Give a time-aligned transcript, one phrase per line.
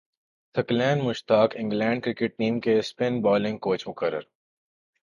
[0.55, 4.21] ثقلین Mushtaq England cricket team کے spin bowling coach مقرر